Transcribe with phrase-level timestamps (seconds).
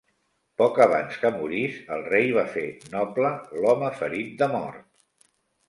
[0.61, 2.65] Poc abans que morís, el rei va fer
[2.97, 4.85] noble l'home ferit de mort.